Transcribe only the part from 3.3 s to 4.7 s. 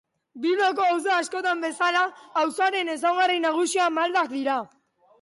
nagusia maldak dira.